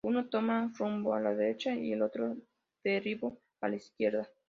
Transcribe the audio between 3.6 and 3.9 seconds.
a la